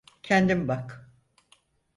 Kendin 0.23 0.67
bak. 0.67 1.07